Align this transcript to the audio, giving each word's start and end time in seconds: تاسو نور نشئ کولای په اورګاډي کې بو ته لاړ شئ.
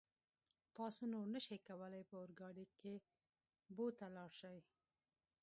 تاسو 0.77 1.01
نور 1.13 1.25
نشئ 1.33 1.57
کولای 1.67 2.03
په 2.09 2.15
اورګاډي 2.21 2.65
کې 2.79 2.93
بو 3.75 3.85
ته 3.97 4.05
لاړ 4.15 4.29
شئ. 4.39 4.59